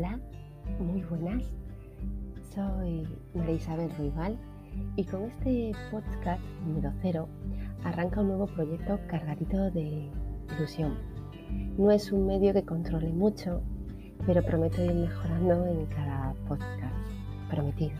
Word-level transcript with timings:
Hola, 0.00 0.18
muy 0.78 1.02
buenas. 1.02 1.44
Soy 2.54 3.06
María 3.34 3.56
Isabel 3.56 3.90
Ruibal 3.98 4.34
y 4.96 5.04
con 5.04 5.24
este 5.24 5.72
podcast 5.90 6.40
número 6.66 6.90
cero 7.02 7.28
arranca 7.84 8.22
un 8.22 8.28
nuevo 8.28 8.46
proyecto 8.46 8.98
cargadito 9.08 9.70
de 9.72 10.08
ilusión. 10.56 10.94
No 11.76 11.90
es 11.90 12.12
un 12.12 12.26
medio 12.26 12.54
que 12.54 12.62
controle 12.62 13.10
mucho, 13.10 13.60
pero 14.24 14.42
prometo 14.42 14.82
ir 14.82 14.94
mejorando 14.94 15.66
en 15.66 15.84
cada 15.84 16.32
podcast. 16.48 16.96
Prometido. 17.50 17.98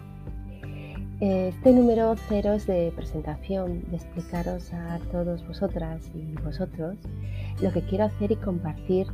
Este 1.20 1.70
número 1.74 2.14
cero 2.30 2.54
es 2.54 2.66
de 2.66 2.94
presentación, 2.96 3.84
de 3.90 3.96
explicaros 3.96 4.72
a 4.72 5.00
todos 5.12 5.46
vosotras 5.46 6.10
y 6.14 6.32
vosotros 6.42 6.96
lo 7.60 7.70
que 7.70 7.82
quiero 7.82 8.04
hacer 8.04 8.32
y 8.32 8.36
compartir 8.36 9.06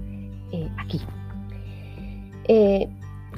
eh, 0.53 0.69
aquí, 0.79 1.01
eh, 2.49 2.89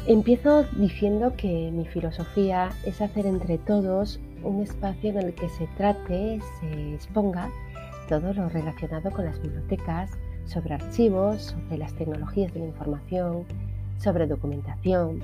empiezo 0.07 0.65
diciendo 0.77 1.35
que 1.37 1.71
mi 1.73 1.87
filosofía 1.87 2.71
es 2.85 3.01
hacer 3.01 3.27
entre 3.27 3.59
todos 3.59 4.21
un 4.43 4.63
espacio 4.63 5.11
en 5.11 5.19
el 5.19 5.35
que 5.35 5.49
se 5.49 5.67
trate, 5.77 6.41
se 6.61 6.95
exponga 6.95 7.51
todo 8.09 8.33
lo 8.33 8.49
relacionado 8.49 9.11
con 9.11 9.25
las 9.25 9.41
bibliotecas, 9.41 10.11
sobre 10.47 10.75
archivos, 10.75 11.43
sobre 11.43 11.79
las 11.79 11.93
tecnologías 11.95 12.53
de 12.55 12.61
la 12.61 12.67
información, 12.67 13.45
sobre 13.99 14.27
documentación, 14.27 15.21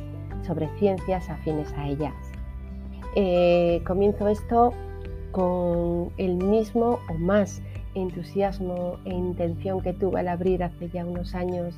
sobre 0.46 0.68
ciencias 0.78 1.30
afines 1.30 1.72
a 1.72 1.88
ellas. 1.88 2.14
Eh, 3.16 3.80
comienzo 3.86 4.28
esto 4.28 4.72
con 5.32 6.10
el 6.18 6.36
mismo 6.36 6.98
o 7.08 7.14
más 7.14 7.62
entusiasmo 7.94 8.98
e 9.04 9.10
intención 9.14 9.80
que 9.80 9.92
tuve 9.92 10.20
al 10.20 10.28
abrir 10.28 10.62
hace 10.62 10.88
ya 10.88 11.04
unos 11.04 11.34
años 11.34 11.74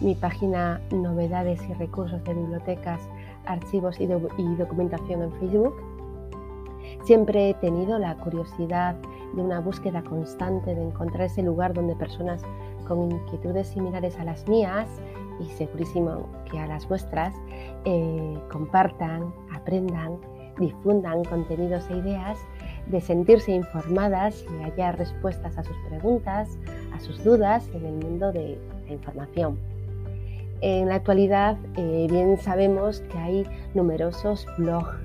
mi 0.00 0.14
página 0.14 0.80
Novedades 0.90 1.60
y 1.68 1.72
Recursos 1.74 2.22
de 2.24 2.34
Bibliotecas, 2.34 3.00
Archivos 3.46 4.00
y, 4.00 4.06
Documentación 4.06 5.22
en 5.22 5.32
Facebook. 5.34 5.74
Siempre 7.04 7.50
he 7.50 7.54
tenido 7.54 7.98
la 7.98 8.16
curiosidad 8.16 8.96
de 9.34 9.42
una 9.42 9.60
búsqueda 9.60 10.02
constante 10.02 10.74
de 10.74 10.82
encontrar 10.82 11.26
ese 11.26 11.42
lugar 11.42 11.74
donde 11.74 11.94
personas 11.94 12.42
con 12.86 13.10
inquietudes 13.10 13.68
similares 13.68 14.18
a 14.18 14.24
las 14.24 14.46
mías 14.48 14.88
y 15.40 15.44
segurísimo 15.56 16.26
que 16.50 16.58
a 16.58 16.66
las 16.66 16.88
vuestras 16.88 17.34
eh, 17.84 18.38
compartan, 18.50 19.32
aprendan, 19.52 20.18
difundan 20.58 21.24
contenidos 21.24 21.88
e 21.90 21.96
ideas 21.98 22.38
de 22.86 23.00
sentirse 23.00 23.52
informadas 23.52 24.44
y 24.44 24.62
hallar 24.62 24.98
respuestas 24.98 25.58
a 25.58 25.64
sus 25.64 25.76
preguntas, 25.88 26.58
a 26.92 27.00
sus 27.00 27.22
dudas 27.24 27.68
en 27.74 27.84
el 27.84 27.94
mundo 27.94 28.32
de 28.32 28.58
la 28.86 28.92
información. 28.92 29.58
En 30.62 30.88
la 30.88 30.94
actualidad, 30.94 31.58
eh, 31.76 32.06
bien 32.10 32.38
sabemos 32.38 33.00
que 33.00 33.18
hay 33.18 33.46
numerosos 33.74 34.46
blogs, 34.56 34.96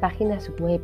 páginas 0.00 0.50
web, 0.58 0.80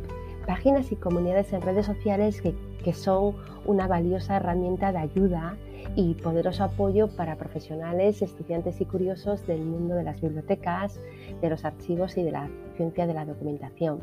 páginas 0.47 0.91
y 0.91 0.95
comunidades 0.95 1.51
en 1.51 1.61
redes 1.61 1.85
sociales 1.85 2.41
que, 2.41 2.55
que 2.83 2.93
son 2.93 3.35
una 3.65 3.87
valiosa 3.87 4.37
herramienta 4.37 4.91
de 4.91 4.99
ayuda 4.99 5.57
y 5.95 6.13
poderoso 6.15 6.63
apoyo 6.63 7.07
para 7.07 7.35
profesionales, 7.35 8.21
estudiantes 8.21 8.79
y 8.81 8.85
curiosos 8.85 9.45
del 9.47 9.61
mundo 9.61 9.95
de 9.95 10.03
las 10.03 10.21
bibliotecas, 10.21 10.99
de 11.41 11.49
los 11.49 11.65
archivos 11.65 12.17
y 12.17 12.23
de 12.23 12.31
la 12.31 12.49
ciencia 12.77 13.07
de 13.07 13.13
la 13.13 13.25
documentación. 13.25 14.01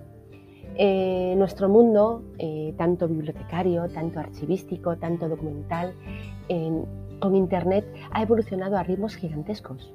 Eh, 0.77 1.35
nuestro 1.37 1.69
mundo, 1.69 2.23
eh, 2.39 2.75
tanto 2.79 3.07
bibliotecario, 3.07 3.89
tanto 3.89 4.21
archivístico, 4.21 4.97
tanto 4.97 5.29
documental, 5.29 5.95
con 7.21 7.35
Internet 7.35 7.87
ha 8.11 8.23
evolucionado 8.23 8.77
a 8.77 8.83
ritmos 8.83 9.15
gigantescos. 9.17 9.95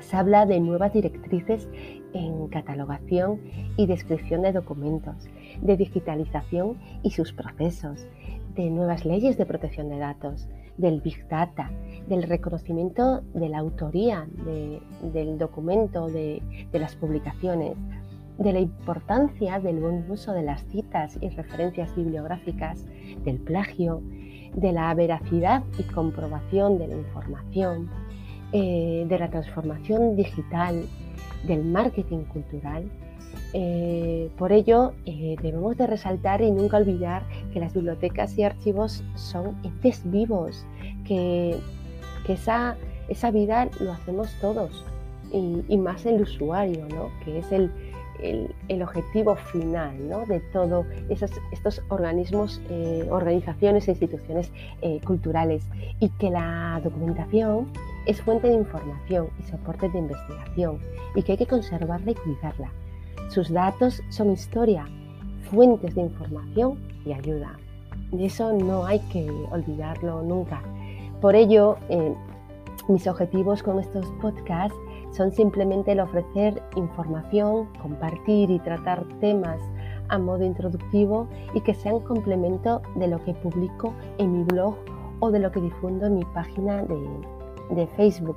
Se 0.00 0.16
habla 0.16 0.46
de 0.46 0.60
nuevas 0.60 0.92
directrices 0.92 1.68
en 2.14 2.48
catalogación 2.48 3.40
y 3.76 3.86
descripción 3.86 4.42
de 4.42 4.52
documentos, 4.52 5.16
de 5.60 5.76
digitalización 5.76 6.78
y 7.02 7.10
sus 7.10 7.32
procesos, 7.32 8.06
de 8.54 8.70
nuevas 8.70 9.04
leyes 9.04 9.36
de 9.36 9.46
protección 9.46 9.90
de 9.90 9.98
datos, 9.98 10.48
del 10.78 11.00
Big 11.00 11.26
Data, 11.28 11.70
del 12.08 12.22
reconocimiento 12.22 13.22
de 13.34 13.48
la 13.48 13.58
autoría 13.58 14.26
del 15.02 15.38
documento, 15.38 16.08
de 16.08 16.40
las 16.72 16.94
publicaciones, 16.96 17.76
de 18.38 18.52
la 18.52 18.60
importancia 18.60 19.60
del 19.60 19.80
buen 19.80 20.10
uso 20.10 20.32
de 20.32 20.42
las 20.42 20.64
citas 20.66 21.18
y 21.20 21.28
referencias 21.30 21.94
bibliográficas, 21.94 22.84
del 23.24 23.38
plagio, 23.38 24.02
de 24.54 24.72
la 24.72 24.92
veracidad 24.94 25.62
y 25.78 25.82
comprobación 25.84 26.78
de 26.78 26.88
la 26.88 26.96
información, 26.96 27.90
eh, 28.52 29.04
de 29.08 29.18
la 29.18 29.30
transformación 29.30 30.16
digital, 30.16 30.84
del 31.44 31.64
marketing 31.64 32.24
cultural. 32.24 32.84
Eh, 33.52 34.30
por 34.36 34.52
ello, 34.52 34.92
eh, 35.06 35.36
debemos 35.42 35.76
de 35.76 35.86
resaltar 35.86 36.40
y 36.40 36.50
nunca 36.50 36.76
olvidar 36.76 37.24
que 37.52 37.60
las 37.60 37.74
bibliotecas 37.74 38.36
y 38.36 38.42
archivos 38.42 39.04
son 39.14 39.56
entes 39.62 40.02
vivos, 40.04 40.64
que, 41.04 41.56
esa, 42.28 42.76
esa, 43.08 43.30
vida 43.30 43.68
lo 43.80 43.92
hacemos 43.92 44.32
todos 44.40 44.84
y, 45.32 45.62
y 45.68 45.76
más 45.76 46.06
el 46.06 46.22
usuario, 46.22 46.86
¿no? 46.88 47.10
que 47.24 47.38
es 47.38 47.52
el, 47.52 47.70
el, 48.20 48.82
objetivo 48.82 49.36
final 49.36 49.96
de 50.28 50.40
todos 50.52 50.86
estos 51.08 51.82
organismos, 51.88 52.60
eh, 52.70 53.06
organizaciones 53.10 53.88
e 53.88 53.92
instituciones 53.92 54.52
eh, 54.82 55.00
culturales 55.04 55.66
y 56.00 56.08
que 56.10 56.30
la 56.30 56.80
documentación 56.82 57.68
es 58.06 58.20
fuente 58.20 58.48
de 58.48 58.54
información 58.54 59.28
y 59.40 59.42
soporte 59.50 59.88
de 59.88 59.98
investigación 59.98 60.78
y 61.14 61.22
que 61.22 61.32
hay 61.32 61.38
que 61.38 61.46
conservarla 61.46 62.10
y 62.10 62.14
cuidarla. 62.14 62.70
Sus 63.28 63.50
datos 63.50 64.02
son 64.10 64.32
historia, 64.32 64.86
fuentes 65.50 65.94
de 65.94 66.02
información 66.02 66.78
y 67.04 67.12
ayuda. 67.12 67.58
Y 68.12 68.26
eso 68.26 68.52
no 68.52 68.86
hay 68.86 69.00
que 69.12 69.28
olvidarlo 69.50 70.22
nunca. 70.22 70.62
Por 71.20 71.34
ello, 71.34 71.78
eh, 71.88 72.14
mis 72.88 73.06
objetivos 73.06 73.62
con 73.62 73.80
estos 73.80 74.06
podcasts 74.20 74.76
son 75.16 75.32
simplemente 75.32 75.92
el 75.92 76.00
ofrecer 76.00 76.62
información, 76.76 77.68
compartir 77.80 78.50
y 78.50 78.58
tratar 78.58 79.04
temas 79.20 79.60
a 80.08 80.18
modo 80.18 80.44
introductivo 80.44 81.28
y 81.54 81.60
que 81.60 81.74
sean 81.74 82.00
complemento 82.00 82.82
de 82.96 83.08
lo 83.08 83.22
que 83.24 83.32
publico 83.34 83.94
en 84.18 84.38
mi 84.38 84.44
blog 84.44 84.74
o 85.20 85.30
de 85.30 85.38
lo 85.38 85.50
que 85.50 85.60
difundo 85.60 86.06
en 86.06 86.16
mi 86.16 86.24
página 86.26 86.82
de, 86.82 87.86
Facebook. 87.96 88.36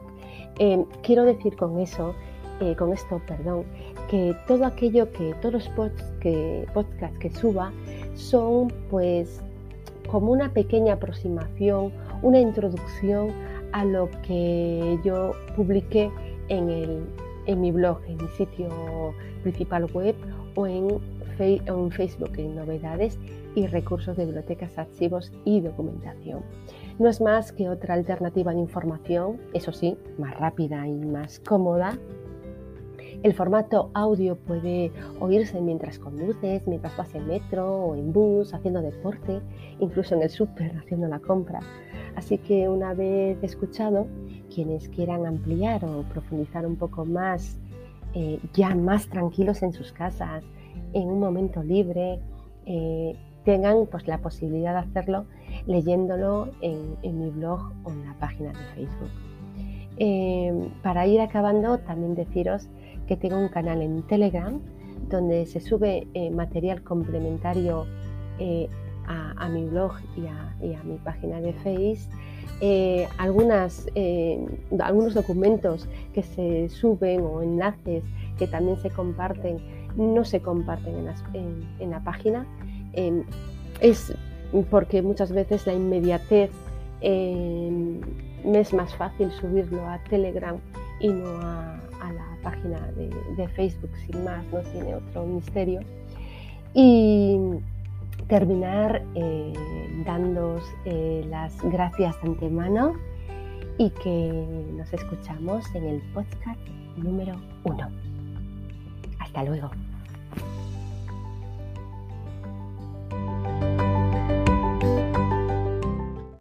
Eh, 0.60 0.86
quiero 1.04 1.24
decir 1.24 1.56
con 1.56 1.80
eso, 1.80 2.16
eh, 2.62 2.76
con 2.76 2.94
esto, 2.94 3.22
perdón, 3.28 3.66
que 4.10 4.36
todo 4.48 4.66
aquello 4.66 5.12
que, 5.12 5.34
todos 5.42 5.54
los 5.54 5.70
podcasts 5.70 6.14
que, 6.22 6.66
podcasts 6.74 7.18
que 7.20 7.30
suba 7.32 7.72
son 8.16 8.72
pues 8.90 9.42
como 10.08 10.32
una 10.32 10.54
pequeña 10.54 10.94
aproximación, 10.94 11.92
una 12.22 12.40
introducción 12.40 13.32
a 13.74 13.84
lo 13.84 14.10
que 14.24 14.98
yo 15.04 15.32
publiqué 15.56 16.10
en, 16.50 17.62
mi 17.62 17.72
blog, 17.72 18.00
en 18.08 18.18
mi 18.18 18.28
sitio 18.30 18.70
principal 19.44 19.86
web 19.94 20.16
o 20.56 20.68
en, 20.68 21.00
en 21.40 21.92
Facebook, 21.92 22.32
en 22.38 22.56
novedades 22.56 23.18
y 23.56 23.68
recursos 23.68 24.18
de 24.18 24.26
bibliotecas, 24.26 24.78
archivos 24.78 25.32
y 25.46 25.62
documentación. 25.62 26.42
No 27.00 27.10
es 27.10 27.22
más 27.22 27.52
que 27.52 27.70
otra 27.70 27.94
alternativa 27.94 28.54
de 28.54 28.60
información, 28.60 29.40
eso 29.54 29.72
sí, 29.72 29.98
más 30.18 30.38
rápida 30.40 30.88
y 30.88 30.94
más 30.94 31.40
cómoda. 31.40 31.98
El 33.24 33.34
formato 33.34 33.90
audio 33.96 34.36
puede 34.36 34.92
oírse 35.20 35.60
mientras 35.60 35.98
conduces, 35.98 36.68
mientras 36.68 36.96
vas 36.96 37.16
en 37.16 37.28
metro 37.28 37.68
o 37.68 37.96
en 37.96 38.14
bus, 38.14 38.54
haciendo 38.54 38.82
deporte, 38.82 39.42
incluso 39.80 40.14
en 40.14 40.22
el 40.22 40.30
súper, 40.30 40.78
haciendo 40.78 41.08
la 41.08 41.20
compra. 41.20 41.60
Así 42.18 42.40
que 42.40 42.68
una 42.68 42.96
vez 42.96 43.38
escuchado, 43.44 44.08
quienes 44.54 44.90
quieran 44.90 45.28
ampliar 45.28 45.86
o 45.86 46.02
profundizar 46.02 46.66
un 46.66 46.76
poco 46.76 47.06
más, 47.06 47.60
eh, 48.16 48.40
ya 48.56 48.74
más 48.74 49.08
tranquilos 49.08 49.62
en 49.62 49.72
sus 49.72 49.92
casas, 49.92 50.44
en 50.94 51.10
un 51.10 51.20
momento 51.20 51.62
libre, 51.62 52.20
eh, 52.66 53.16
tengan 53.46 53.86
pues, 53.86 54.08
la 54.08 54.18
posibilidad 54.18 54.74
de 54.74 54.80
hacerlo 54.80 55.26
leyéndolo 55.68 56.50
en, 56.62 57.20
mi 57.20 57.30
blog 57.30 57.72
o 57.84 57.92
en 57.92 58.04
la 58.04 58.16
página 58.16 58.50
de 58.50 58.66
Facebook. 58.74 59.12
Eh, 59.98 60.70
para 60.82 61.06
ir 61.06 61.22
acabando, 61.22 61.78
también 61.78 62.16
deciros 62.16 62.68
que 63.06 63.16
tengo 63.16 63.38
un 63.38 63.50
canal 63.50 63.84
en 63.84 64.02
Telegram 64.08 64.60
donde 65.08 65.46
se 65.46 65.60
sube 65.60 66.08
material 66.32 66.82
complementario 66.82 67.86
a, 69.08 69.50
mi 69.50 69.66
blog 69.66 69.94
y 70.16 70.28
a, 70.28 70.84
mi 70.84 70.98
página 70.98 71.40
de 71.40 71.54
Facebook, 71.54 72.10
eh, 72.60 73.08
eh, 73.96 74.46
algunos 74.80 75.14
documentos 75.14 75.88
que 76.14 76.24
se 76.24 76.70
suben 76.70 77.22
o 77.22 77.42
enlaces 77.42 78.04
que 78.38 78.48
también 78.48 78.78
se 78.78 78.90
comparten 78.90 79.60
no 79.96 80.24
se 80.26 80.42
comparten 80.42 80.96
en, 81.80 81.90
la 81.90 82.04
página. 82.04 82.46
Em, 82.94 83.24
es 83.82 84.14
porque 84.70 85.02
muchas 85.02 85.32
veces 85.32 85.66
la 85.66 85.74
inmediatez 85.74 86.52
em, 87.02 88.00
me 88.46 88.60
es 88.60 88.74
más 88.74 88.96
fácil 88.96 89.32
subirlo 89.32 89.86
a 89.88 89.98
Telegram 90.10 90.58
y 91.00 91.10
no 91.10 91.30
a, 91.42 91.80
la 92.70 92.92
de 93.36 93.48
Facebook 93.50 93.92
sin 94.06 94.24
más, 94.24 94.46
no 94.54 94.60
tiene 94.72 94.96
otro 94.96 95.26
misterio. 95.26 95.82
Y 96.74 97.37
terminar 98.28 99.04
eh, 99.16 99.54
dándos 100.06 100.62
eh, 100.86 101.26
las 101.30 101.62
gracias 101.64 102.22
de 102.22 102.30
antemano 102.30 102.94
y 103.78 103.90
que 103.92 104.68
nos 104.74 104.92
escuchamos 104.94 105.64
en 105.76 105.86
el 105.86 106.02
podcast 106.14 106.60
número 106.98 107.36
uno. 107.64 107.90
Hasta 109.20 109.44
luego. 109.44 109.72